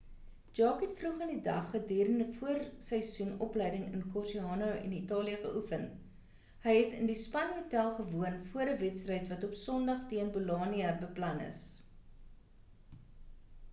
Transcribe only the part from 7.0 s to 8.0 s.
in die span hotel